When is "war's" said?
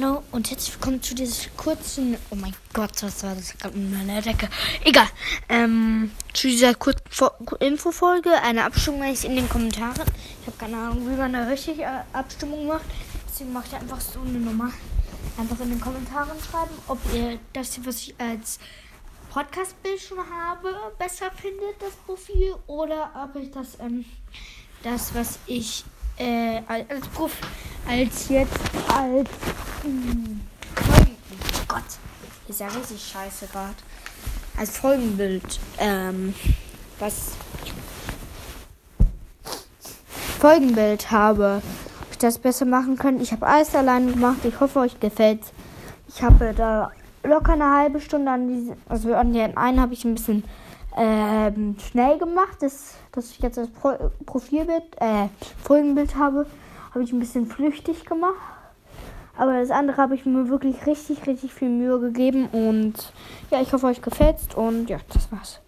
65.32-65.60